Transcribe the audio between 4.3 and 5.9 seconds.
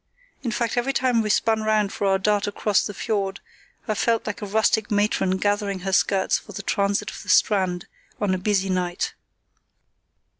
a rustic matron gathering